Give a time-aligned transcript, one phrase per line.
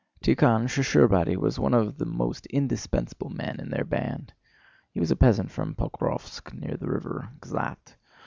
[0.23, 4.33] Tíkhon Shcherbáty was one of the most indispensable men in their band.
[4.89, 7.97] He was a peasant from Pokróvsk, near the river Gzhat.